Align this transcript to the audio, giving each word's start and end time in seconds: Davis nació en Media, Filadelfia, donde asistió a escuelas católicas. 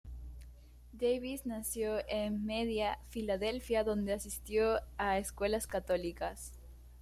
Davis 0.93 1.45
nació 1.45 1.99
en 2.09 2.43
Media, 2.43 2.97
Filadelfia, 3.09 3.83
donde 3.83 4.13
asistió 4.13 4.79
a 4.97 5.19
escuelas 5.19 5.67
católicas. 5.67 6.53